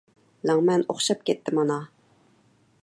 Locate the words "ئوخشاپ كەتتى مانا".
0.93-1.79